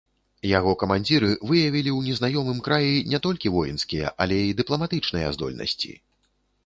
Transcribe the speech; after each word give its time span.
Яго 0.51 0.71
камандзіры 0.83 1.27
выявілі 1.49 1.91
ў 1.97 2.13
незнаёмым 2.13 2.63
краі 2.67 2.95
не 3.13 3.19
толькі 3.25 3.53
воінскія, 3.59 4.15
але 4.27 4.41
і 4.47 4.57
дыпламатычныя 4.63 5.27
здольнасці. 5.37 5.93